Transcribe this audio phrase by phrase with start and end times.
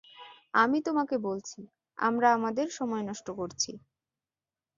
[0.53, 1.59] আমি তোমাকে বলছি,
[1.97, 3.71] আমরা আমাদের সময় নষ্ট করছি।